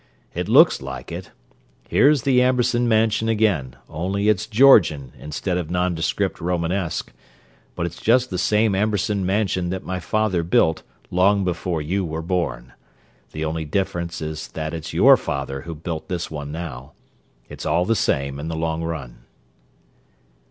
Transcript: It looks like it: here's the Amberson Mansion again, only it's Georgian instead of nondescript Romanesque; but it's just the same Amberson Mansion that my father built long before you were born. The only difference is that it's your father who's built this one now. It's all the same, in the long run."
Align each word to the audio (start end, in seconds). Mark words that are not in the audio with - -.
It 0.33 0.49
looks 0.49 0.81
like 0.81 1.11
it: 1.11 1.29
here's 1.87 2.23
the 2.23 2.41
Amberson 2.41 2.87
Mansion 2.87 3.29
again, 3.29 3.75
only 3.87 4.29
it's 4.29 4.47
Georgian 4.47 5.13
instead 5.19 5.59
of 5.59 5.69
nondescript 5.69 6.41
Romanesque; 6.41 7.13
but 7.75 7.85
it's 7.85 8.01
just 8.01 8.31
the 8.31 8.39
same 8.39 8.73
Amberson 8.73 9.23
Mansion 9.27 9.69
that 9.69 9.83
my 9.85 9.99
father 9.99 10.41
built 10.41 10.81
long 11.11 11.43
before 11.43 11.83
you 11.83 12.03
were 12.03 12.23
born. 12.23 12.73
The 13.31 13.45
only 13.45 13.63
difference 13.63 14.23
is 14.23 14.47
that 14.53 14.73
it's 14.73 14.91
your 14.91 15.17
father 15.17 15.61
who's 15.61 15.77
built 15.77 16.07
this 16.09 16.31
one 16.31 16.51
now. 16.51 16.93
It's 17.47 17.67
all 17.67 17.85
the 17.85 17.95
same, 17.95 18.39
in 18.39 18.47
the 18.47 18.55
long 18.55 18.81
run." 18.83 19.19